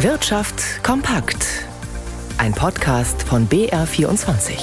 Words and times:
Wirtschaft 0.00 0.84
kompakt. 0.84 1.64
Ein 2.36 2.52
Podcast 2.52 3.22
von 3.22 3.48
BR24. 3.48 4.58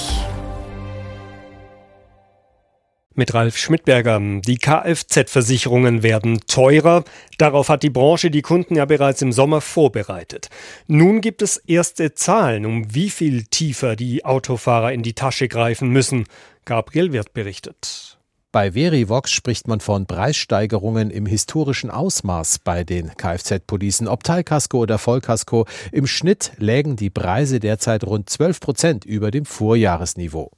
Mit 3.14 3.34
Ralf 3.34 3.56
Schmidberger. 3.56 4.20
Die 4.46 4.58
Kfz-Versicherungen 4.58 6.04
werden 6.04 6.38
teurer. 6.46 7.02
Darauf 7.36 7.68
hat 7.68 7.82
die 7.82 7.90
Branche 7.90 8.30
die 8.30 8.42
Kunden 8.42 8.76
ja 8.76 8.84
bereits 8.84 9.22
im 9.22 9.32
Sommer 9.32 9.60
vorbereitet. 9.60 10.50
Nun 10.86 11.20
gibt 11.20 11.42
es 11.42 11.56
erste 11.56 12.14
Zahlen, 12.14 12.64
um 12.64 12.94
wie 12.94 13.10
viel 13.10 13.42
tiefer 13.42 13.96
die 13.96 14.24
Autofahrer 14.24 14.92
in 14.92 15.02
die 15.02 15.14
Tasche 15.14 15.48
greifen 15.48 15.88
müssen. 15.88 16.26
Gabriel 16.64 17.12
Wirth 17.12 17.34
berichtet. 17.34 18.18
Bei 18.54 18.70
Verivox 18.74 19.32
spricht 19.32 19.66
man 19.66 19.80
von 19.80 20.06
Preissteigerungen 20.06 21.10
im 21.10 21.26
historischen 21.26 21.90
Ausmaß 21.90 22.60
bei 22.60 22.84
den 22.84 23.08
Kfz-Policen, 23.16 24.06
ob 24.06 24.22
Teilkasko 24.22 24.78
oder 24.78 24.98
Vollkasko. 24.98 25.66
Im 25.90 26.06
Schnitt 26.06 26.52
lägen 26.58 26.94
die 26.94 27.10
Preise 27.10 27.58
derzeit 27.58 28.04
rund 28.04 28.30
12 28.30 28.60
Prozent 28.60 29.04
über 29.04 29.32
dem 29.32 29.44
Vorjahresniveau. 29.44 30.52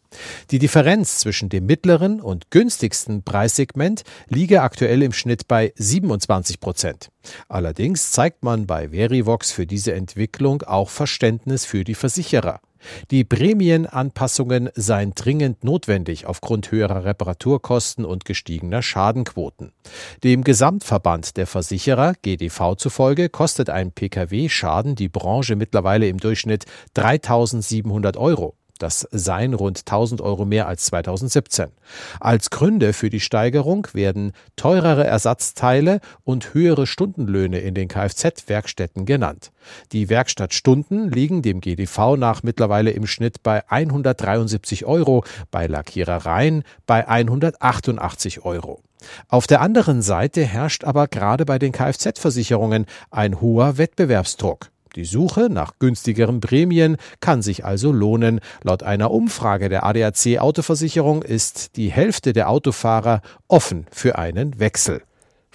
Die 0.51 0.59
Differenz 0.59 1.21
zwischen 1.21 1.48
dem 1.48 1.65
mittleren 1.65 2.21
und 2.21 2.51
günstigsten 2.51 3.23
Preissegment 3.23 4.02
liege 4.29 4.60
aktuell 4.60 5.02
im 5.02 5.15
Schnitt 5.15 5.49
bei 5.49 5.73
27 5.77 6.60
Prozent. 6.60 7.09
Allerdings 7.49 8.13
zeigt 8.13 8.43
man 8.43 8.66
bei 8.66 8.91
Verivox 8.91 9.52
für 9.52 9.66
diese 9.66 9.95
Entwicklung 9.95 10.60
auch 10.65 10.91
Verständnis 10.91 11.65
für 11.65 11.83
die 11.83 11.95
Versicherer. 11.95 12.60
Die 13.11 13.25
Prämienanpassungen 13.25 14.71
seien 14.75 15.12
dringend 15.15 15.65
notwendig 15.65 16.27
aufgrund 16.27 16.71
höherer 16.71 17.05
Reparaturkosten 17.05 18.05
und 18.05 18.25
gestiegener 18.25 18.83
Schadenquoten. 18.83 19.73
Dem 20.25 20.45
Gesamtverband 20.45 21.37
der 21.37 21.47
Versicherer 21.47 22.15
GDV 22.23 22.77
zufolge 22.77 23.29
kostet 23.29 23.71
ein 23.71 23.93
Pkw-Schaden 23.93 24.95
die 24.95 25.09
Branche 25.09 25.57
mittlerweile 25.57 26.09
im 26.09 26.19
Durchschnitt 26.19 26.65
3700 26.95 28.16
Euro. 28.16 28.54
Das 28.79 29.07
seien 29.10 29.55
rund 29.55 29.80
1000 29.80 30.21
Euro 30.21 30.45
mehr 30.45 30.66
als 30.66 30.87
2017. 30.87 31.69
Als 32.21 32.51
Gründe 32.51 32.93
für 32.93 33.10
die 33.10 33.21
Steigerung 33.21 33.87
werden 33.93 34.32
teurere 34.57 35.05
Ersatzteile 35.05 36.01
und 36.24 36.55
höhere 36.55 36.87
Stundenlöhne 36.87 37.59
in 37.59 37.74
den 37.74 37.88
Kfz-Werkstätten 37.88 39.07
genannt. 39.07 39.52
Die 39.93 40.09
Werkstattstunden 40.09 41.10
liegen 41.10 41.43
dem 41.43 41.60
GDV 41.60 42.16
nach 42.16 42.43
mittlerweile 42.43 42.91
im 42.91 43.07
Schnitt 43.07 43.43
bei 43.43 43.69
173 43.71 44.85
Euro, 44.85 45.24
bei 45.51 45.66
Lackierereien 45.66 46.63
bei 46.87 47.09
188 47.09 48.45
Euro. 48.45 48.82
Auf 49.29 49.47
der 49.47 49.60
anderen 49.60 50.02
Seite 50.02 50.45
herrscht 50.45 50.85
aber 50.85 51.09
gerade 51.09 51.45
bei 51.45 51.59
den 51.59 51.73
Kfz-Versicherungen 51.73 52.87
ein 53.10 53.41
hoher 53.41 53.79
Wettbewerbsdruck. 53.79 54.71
Die 54.97 55.05
Suche 55.05 55.49
nach 55.51 55.79
günstigeren 55.79 56.41
Prämien 56.41 56.97
kann 57.21 57.43
sich 57.43 57.66
also 57.66 57.93
lohnen. 57.93 58.41
Laut 58.63 58.83
einer 58.83 59.11
Umfrage 59.11 59.69
der 59.69 59.85
ADAC 59.85 60.38
Autoversicherung 60.38 61.23
ist 61.23 61.77
die 61.77 61.91
Hälfte 61.93 62.33
der 62.33 62.49
Autofahrer 62.49 63.21
offen 63.47 63.87
für 63.93 64.16
einen 64.16 64.59
Wechsel. 64.59 65.03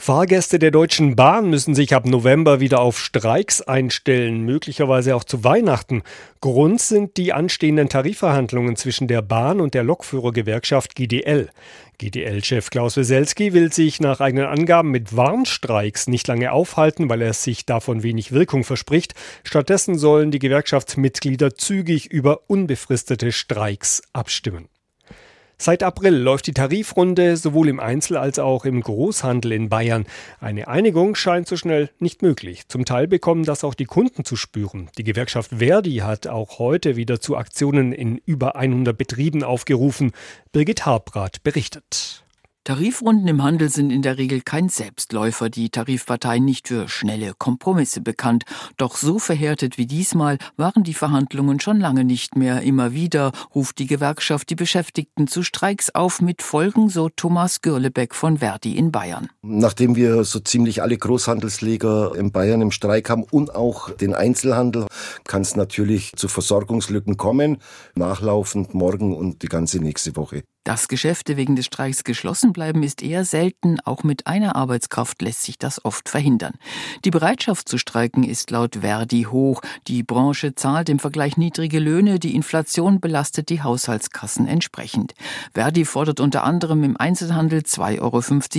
Fahrgäste 0.02 0.57
der 0.57 0.71
Deutschen 0.71 1.16
Bahn 1.16 1.52
müssen 1.52 1.75
sich 1.75 1.94
ab 1.94 2.07
November 2.07 2.59
wieder 2.59 2.81
auf 2.81 2.99
Streiks 2.99 3.61
einstellen, 3.61 4.41
möglicherweise 4.41 5.16
auch 5.16 5.23
zu 5.23 5.43
Weihnachten. 5.43 6.02
Grund 6.39 6.81
sind 6.81 7.17
die 7.17 7.33
anstehenden 7.33 7.88
Tarifverhandlungen 7.88 8.75
zwischen 8.77 9.08
der 9.08 9.21
Bahn 9.21 9.61
und 9.61 9.75
der 9.75 9.83
Lokführergewerkschaft 9.83 10.95
GDL. 10.95 11.52
GDL-Chef 11.99 12.71
Klaus 12.71 12.97
Weselski 12.97 13.53
will 13.53 13.71
sich 13.71 13.99
nach 13.99 14.21
eigenen 14.21 14.47
Angaben 14.47 14.89
mit 14.89 15.16
Warnstreiks 15.16 16.08
nicht 16.08 16.27
lange 16.27 16.52
aufhalten, 16.52 17.08
weil 17.08 17.21
er 17.21 17.33
sich 17.33 17.67
davon 17.67 18.02
wenig 18.02 18.31
Wirkung 18.31 18.63
verspricht. 18.63 19.13
Stattdessen 19.43 19.99
sollen 19.99 20.31
die 20.31 20.39
Gewerkschaftsmitglieder 20.39 21.53
zügig 21.53 22.08
über 22.08 22.49
unbefristete 22.49 23.31
Streiks 23.31 24.02
abstimmen. 24.13 24.67
Seit 25.64 25.83
April 25.83 26.16
läuft 26.16 26.48
die 26.48 26.55
Tarifrunde 26.55 27.38
sowohl 27.38 27.70
im 27.70 27.80
Einzel- 27.80 28.17
als 28.17 28.39
auch 28.39 28.66
im 28.66 28.82
Großhandel 28.82 29.52
in 29.52 29.70
Bayern. 29.70 30.08
Eine 30.39 30.67
Einigung 30.67 31.14
scheint 31.14 31.48
so 31.48 31.55
schnell 31.55 31.92
nicht 31.99 32.23
möglich. 32.23 32.67
Zum 32.67 32.83
Teil 32.83 33.08
bekommen 33.08 33.44
das 33.44 33.64
auch 33.64 33.76
die 33.76 33.86
Kunden 33.86 34.26
zu 34.26 34.36
spüren. 34.36 34.89
Die 34.98 35.04
Gewerkschaft 35.04 35.52
Verdi 35.60 35.98
hat 35.98 36.26
auch 36.26 36.58
heute 36.58 36.95
wieder 36.95 37.21
zu 37.21 37.38
Aktionen 37.38 37.92
in 37.92 38.17
über 38.26 38.55
100 38.55 38.98
Betrieben 38.98 39.44
aufgerufen. 39.44 40.14
Birgit 40.52 40.88
Harbrath 40.88 41.44
berichtet. 41.44 42.23
Tarifrunden 42.64 43.27
im 43.27 43.42
Handel 43.42 43.70
sind 43.70 43.89
in 43.89 44.04
der 44.04 44.20
Regel 44.20 44.42
kein 44.42 44.70
Selbstläufer, 44.70 45.49
die 45.49 45.72
Tarifparteien 45.72 46.45
nicht 46.45 46.67
für 46.67 46.88
schnelle 46.88 47.33
Kompromisse 47.36 48.02
bekannt. 48.02 48.44
Doch 48.77 48.98
so 48.98 49.17
verhärtet 49.17 49.80
wie 49.80 49.88
diesmal 49.88 50.38
waren 50.58 50.83
die 50.83 50.94
Verhandlungen 50.94 51.60
schon 51.60 51.80
lange 51.80 52.04
nicht 52.04 52.36
mehr. 52.36 52.61
Immer 52.61 52.94
wieder 52.94 53.32
ruft 53.55 53.80
die 53.80 53.88
Gewerkschaft 53.88 54.52
die 54.52 54.55
Beschäftigten 54.55 55.26
zu 55.26 55.42
Streiks 55.42 55.89
auf 55.95 56.21
mit 56.21 56.44
Folgen, 56.44 56.89
so 56.89 57.10
Thomas 57.10 57.61
Gürlebeck 57.61 58.14
von 58.14 58.38
Verdi 58.38 58.77
in 58.77 58.92
Bayern. 58.92 59.30
Nachdem 59.42 59.95
wir 59.95 60.23
so 60.23 60.39
ziemlich 60.39 60.83
alle 60.83 60.98
Großhandelsleger 60.98 62.14
in 62.16 62.32
Bayern 62.32 62.61
im 62.61 62.70
Streik 62.70 63.10
haben 63.10 63.23
und 63.23 63.55
auch 63.55 63.89
den 63.89 64.14
Einzelhandel, 64.14 64.86
kann 65.26 65.42
es 65.42 65.55
natürlich 65.55 66.14
zu 66.16 66.27
Versorgungslücken 66.27 67.17
kommen, 67.17 67.58
nachlaufend 67.95 68.76
morgen 68.76 69.17
und 69.17 69.42
die 69.42 69.48
ganze 69.48 69.80
nächste 69.80 70.16
Woche. 70.16 70.44
Dass 70.64 70.88
Geschäfte 70.88 71.38
wegen 71.38 71.55
des 71.55 71.66
Streiks 71.66 72.04
geschlossen 72.04 72.54
bleiben, 72.54 72.83
ist 72.83 73.02
eher 73.02 73.26
selten. 73.26 73.80
Auch 73.83 74.04
mit 74.04 74.27
einer 74.27 74.55
Arbeitskraft 74.55 75.20
lässt 75.23 75.42
sich 75.42 75.58
das 75.58 75.83
oft 75.83 76.08
verhindern. 76.08 76.54
Die 77.04 77.10
Bereitschaft 77.10 77.67
zu 77.67 77.80
streiken 77.80 78.23
ist 78.23 78.52
laut 78.52 78.77
Verdi 78.82 79.23
hoch. 79.23 79.61
Die 79.88 80.04
Branche 80.04 80.54
zahlt 80.54 80.89
im 80.89 81.00
Vergleich 81.00 81.36
niedrige 81.36 81.80
Löhne. 81.80 82.20
Die 82.20 82.36
Inflation 82.36 83.00
belastet 83.00 83.50
die 83.50 83.64
Haushaltskassen 83.64 84.45
entsprechend. 84.48 85.16
Verdi 85.54 85.83
fordert 85.83 86.20
unter 86.20 86.44
anderem 86.44 86.83
im 86.83 86.95
Einzelhandel 86.95 87.61
2,50 87.61 88.00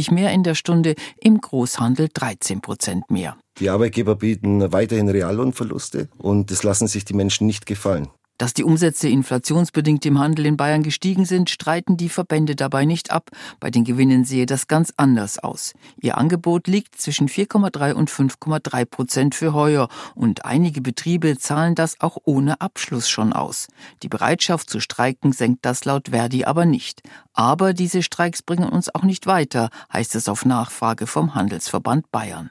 Euro 0.09 0.15
mehr 0.15 0.33
in 0.33 0.43
der 0.43 0.57
Stunde, 0.57 0.97
im 1.21 1.41
Großhandel 1.41 2.09
13 2.13 2.63
Prozent 2.63 3.13
mehr. 3.13 3.37
Die 3.61 3.71
Arbeitgeber 3.71 4.17
bieten 4.17 4.73
weiterhin 4.73 5.09
Reallohnverluste 5.09 6.09
und 6.19 6.51
das 6.51 6.65
lassen 6.65 6.89
sich 6.89 7.05
die 7.05 7.15
Menschen 7.15 7.47
nicht 7.47 7.65
gefallen. 7.65 8.09
Dass 8.39 8.55
die 8.55 8.65
Umsätze 8.65 9.09
inflationsbedingt 9.09 10.05
im 10.07 10.19
Handel 10.19 10.47
in 10.47 10.57
Bayern 10.57 10.83
gestiegen 10.83 11.27
sind, 11.27 11.51
streiten 11.51 11.97
die 11.97 12.09
Verbände 12.09 12.57
dabei 12.57 12.85
nicht 12.85 13.11
ab. 13.11 13.31
Bei 13.61 13.71
den 13.71 13.85
Gewinnen 13.85 14.25
sehe 14.25 14.47
das 14.47 14.67
ganz 14.67 14.93
anders 14.97 15.39
aus. 15.39 15.75
Ihr 16.01 16.19
Angebot 16.19 16.67
liegt 16.67 17.01
zwischen 17.01 17.29
4,3 17.29 17.93
und 17.93 18.11
5,3 18.11 18.85
Prozent 18.85 19.35
für 19.35 19.55
heuer 19.55 19.89
und 20.15 20.45
einige 20.45 20.81
Betriebe 20.81 21.39
zahlen 21.39 21.75
das 21.75 22.01
auch 22.01 22.19
ohne 22.25 22.61
Abschluss 22.61 23.09
schon 23.09 23.33
aus. 23.33 23.69
Die 24.03 24.09
Bereitschaft 24.09 24.71
zu 24.71 24.81
streiken 24.81 25.33
senkt 25.33 25.65
das 25.65 25.85
laut 25.85 26.09
Verdi 26.09 26.45
aber 26.45 26.65
nicht. 26.65 27.03
Aber 27.33 27.75
diese 27.75 28.03
Streiks 28.03 28.43
bringen 28.43 28.69
uns 28.69 28.93
auch 28.95 29.05
nicht 29.05 29.27
weiter, 29.27 29.71
heißt 29.93 30.15
es 30.15 30.29
auf 30.29 30.45
Nachfrage 30.45 31.07
vom 31.07 31.35
Handelsverband 31.35 32.11
Bayern. 32.11 32.51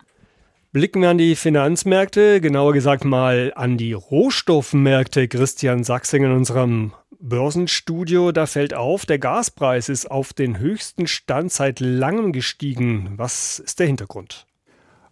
Blicken 0.74 1.02
wir 1.02 1.10
an 1.10 1.18
die 1.18 1.36
Finanzmärkte, 1.36 2.40
genauer 2.40 2.72
gesagt 2.72 3.04
mal 3.04 3.52
an 3.58 3.76
die 3.76 3.92
Rohstoffmärkte. 3.92 5.28
Christian 5.28 5.84
Sachsing 5.84 6.24
in 6.24 6.32
unserem 6.32 6.94
Börsenstudio, 7.20 8.32
da 8.32 8.46
fällt 8.46 8.74
auf, 8.74 9.06
der 9.06 9.20
Gaspreis 9.20 9.90
ist 9.90 10.10
auf 10.10 10.32
den 10.32 10.60
höchsten 10.60 11.08
Stand 11.08 11.52
seit 11.52 11.82
langem 11.82 12.32
gestiegen. 12.32 13.16
Was 13.18 13.60
ist 13.60 13.80
der 13.80 13.88
Hintergrund? 13.88 14.46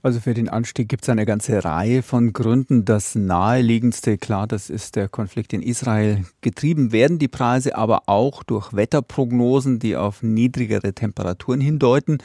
Also 0.01 0.21
für 0.21 0.33
den 0.33 0.47
Anstieg 0.47 0.87
gibt 0.87 1.03
es 1.03 1.09
eine 1.09 1.25
ganze 1.25 1.65
Reihe 1.65 2.03
von 2.03 2.31
Gründen. 2.31 2.85
Das 2.85 3.15
naheliegendste, 3.15 4.17
klar, 4.17 4.47
das 4.47 4.69
ist 4.69 4.95
der 4.95 5.09
Konflikt 5.09 5.51
in 5.51 5.61
Israel. 5.61 6.23
Getrieben 6.39 6.93
werden 6.93 7.19
die 7.19 7.27
Preise 7.27 7.75
aber 7.75 8.03
auch 8.05 8.43
durch 8.43 8.71
Wetterprognosen, 8.71 9.79
die 9.79 9.97
auf 9.97 10.23
niedrigere 10.23 10.93
Temperaturen 10.93 11.59
hindeuten. 11.59 12.19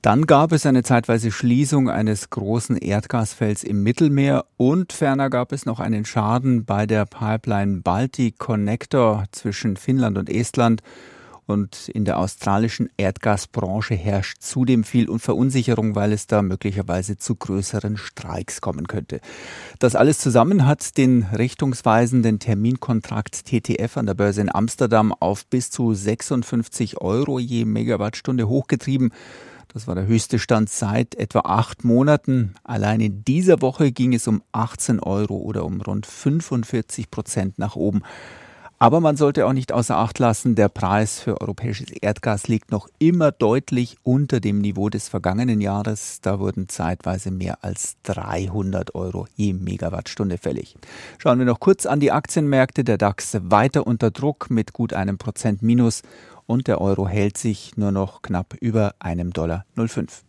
Dann 0.00 0.24
gab 0.24 0.52
es 0.52 0.64
eine 0.64 0.82
zeitweise 0.82 1.30
Schließung 1.30 1.90
eines 1.90 2.30
großen 2.30 2.78
Erdgasfelds 2.78 3.64
im 3.64 3.82
Mittelmeer 3.82 4.46
und 4.56 4.94
ferner 4.94 5.28
gab 5.28 5.52
es 5.52 5.66
noch 5.66 5.80
einen 5.80 6.06
Schaden 6.06 6.64
bei 6.64 6.86
der 6.86 7.04
Pipeline 7.04 7.82
Baltic 7.82 8.38
Connector 8.38 9.24
zwischen 9.30 9.76
Finnland 9.76 10.16
und 10.16 10.30
Estland. 10.30 10.82
Und 11.46 11.88
in 11.88 12.04
der 12.04 12.18
australischen 12.18 12.88
Erdgasbranche 12.96 13.94
herrscht 13.94 14.40
zudem 14.40 14.82
viel 14.84 15.08
Verunsicherung, 15.18 15.94
weil 15.94 16.12
es 16.12 16.26
da 16.26 16.42
möglicherweise 16.42 17.18
zu 17.18 17.34
größeren 17.36 17.96
Streiks 17.96 18.60
kommen 18.60 18.88
könnte. 18.88 19.20
Das 19.78 19.94
alles 19.94 20.18
zusammen 20.18 20.66
hat 20.66 20.96
den 20.96 21.24
richtungsweisenden 21.24 22.38
Terminkontrakt 22.38 23.44
TTF 23.44 23.96
an 23.96 24.06
der 24.06 24.14
Börse 24.14 24.40
in 24.40 24.54
Amsterdam 24.54 25.12
auf 25.12 25.46
bis 25.46 25.70
zu 25.70 25.94
56 25.94 27.00
Euro 27.00 27.38
je 27.38 27.64
Megawattstunde 27.64 28.48
hochgetrieben. 28.48 29.12
Das 29.74 29.88
war 29.88 29.96
der 29.96 30.06
höchste 30.06 30.38
Stand 30.38 30.70
seit 30.70 31.16
etwa 31.16 31.40
acht 31.40 31.84
Monaten. 31.84 32.54
Allein 32.62 33.00
in 33.00 33.24
dieser 33.24 33.60
Woche 33.60 33.90
ging 33.90 34.14
es 34.14 34.28
um 34.28 34.42
18 34.52 35.00
Euro 35.00 35.36
oder 35.36 35.64
um 35.64 35.80
rund 35.80 36.06
45 36.06 37.10
Prozent 37.10 37.58
nach 37.58 37.74
oben. 37.74 38.02
Aber 38.84 39.00
man 39.00 39.16
sollte 39.16 39.46
auch 39.46 39.54
nicht 39.54 39.72
außer 39.72 39.96
Acht 39.96 40.18
lassen, 40.18 40.56
der 40.56 40.68
Preis 40.68 41.18
für 41.18 41.40
europäisches 41.40 41.88
Erdgas 41.88 42.48
liegt 42.48 42.70
noch 42.70 42.86
immer 42.98 43.32
deutlich 43.32 43.96
unter 44.02 44.40
dem 44.40 44.58
Niveau 44.58 44.90
des 44.90 45.08
vergangenen 45.08 45.62
Jahres. 45.62 46.20
Da 46.20 46.38
wurden 46.38 46.68
zeitweise 46.68 47.30
mehr 47.30 47.64
als 47.64 47.96
300 48.02 48.94
Euro 48.94 49.26
je 49.36 49.54
Megawattstunde 49.54 50.36
fällig. 50.36 50.76
Schauen 51.16 51.38
wir 51.38 51.46
noch 51.46 51.60
kurz 51.60 51.86
an 51.86 51.98
die 51.98 52.12
Aktienmärkte. 52.12 52.84
Der 52.84 52.98
DAX 52.98 53.38
weiter 53.40 53.86
unter 53.86 54.10
Druck 54.10 54.50
mit 54.50 54.74
gut 54.74 54.92
einem 54.92 55.16
Prozent 55.16 55.62
Minus 55.62 56.02
und 56.44 56.68
der 56.68 56.78
Euro 56.82 57.08
hält 57.08 57.38
sich 57.38 57.78
nur 57.78 57.90
noch 57.90 58.20
knapp 58.20 58.54
über 58.60 58.96
einem 58.98 59.32
Dollar 59.32 59.64
05. 59.76 60.22